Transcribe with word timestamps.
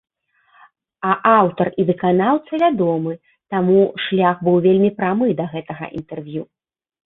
А 1.09 1.11
аўтар 1.31 1.67
і 1.83 1.85
выканаўца 1.89 2.61
вядомы, 2.65 3.13
таму 3.53 3.79
шлях 4.09 4.35
быў 4.51 4.55
вельмі 4.67 4.89
прамы 4.99 5.27
да 5.43 5.49
гэтага 5.57 5.85
інтэрв'ю. 6.03 6.43